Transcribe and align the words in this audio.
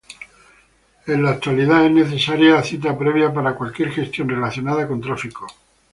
En 1.05 1.21
la 1.21 1.29
actualidad, 1.29 1.85
es 1.85 1.91
necesaria 1.91 2.63
cita 2.63 2.97
previa 2.97 3.31
para 3.31 3.53
cualquier 3.53 3.91
gestión 3.91 4.29
relacionada 4.29 4.87
con 4.87 4.99
Tráfico. 4.99 5.45